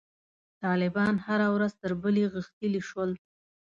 طالبان 0.63 1.15
هره 1.25 1.47
ورځ 1.55 1.71
تر 1.81 1.91
بلې 2.01 2.25
غښتلي 2.33 2.81
شول. 2.89 3.11